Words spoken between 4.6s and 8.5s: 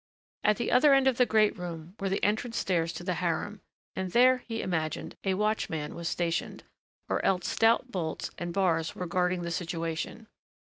imagined, a watchman was stationed, or else stout bolts